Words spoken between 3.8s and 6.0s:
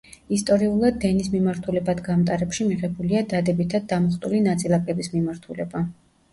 დამუხტული ნაწილაკების მიმართულება.